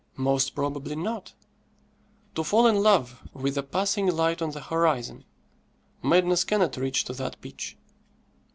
Most 0.17 0.55
probably 0.55 0.95
not. 0.95 1.33
To 2.33 2.43
fall 2.43 2.65
in 2.65 2.77
love 2.81 3.21
with 3.35 3.55
a 3.55 3.61
passing 3.61 4.07
light 4.07 4.41
on 4.41 4.49
the 4.49 4.59
horizon, 4.61 5.25
madness 6.01 6.43
cannot 6.43 6.75
reach 6.75 7.03
to 7.05 7.13
that 7.13 7.39
pitch. 7.39 7.77